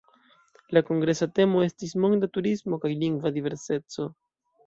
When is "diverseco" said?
3.39-4.09